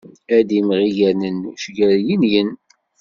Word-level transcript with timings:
Ad 0.37 0.45
d-imɣi 0.49 0.89
gerninuc 0.97 1.63
gar 1.75 1.95
yinyen. 2.05 2.51